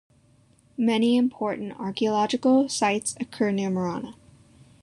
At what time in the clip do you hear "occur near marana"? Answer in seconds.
3.19-4.15